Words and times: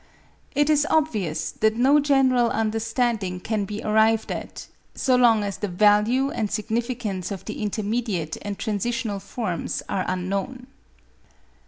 It 0.55 0.67
is 0.71 0.87
obvious 0.89 1.51
that 1.51 1.75
no 1.75 1.99
general 1.99 2.49
under 2.51 2.79
standing 2.79 3.39
can 3.39 3.65
be 3.65 3.83
arrived 3.83 4.31
at, 4.31 4.65
so 4.95 5.15
long 5.15 5.43
as 5.43 5.57
the 5.59 5.67
value 5.67 6.31
and 6.31 6.49
significance 6.49 7.29
of 7.29 7.45
the 7.45 7.61
intermediate 7.61 8.35
and 8.41 8.57
transitional 8.57 9.19
forms 9.19 9.83
are 9.87 10.05
unknown. 10.07 10.65